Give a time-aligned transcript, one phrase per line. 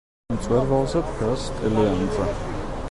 [0.35, 2.31] მწვერვალზე დგას ტელეანძა.